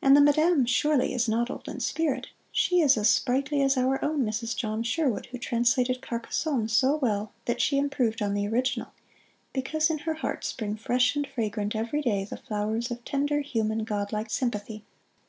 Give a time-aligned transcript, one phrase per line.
[0.00, 3.98] And the Madame surely is not old in spirit; she is as sprightly as our
[4.04, 4.54] own Mrs.
[4.54, 8.92] John Sherwood, who translated 'Carcassonne' so well that she improved on the original,
[9.52, 13.82] because in her heart spring fresh and fragrant every day the flowers of tender, human,
[13.82, 14.84] Godlike sympathy."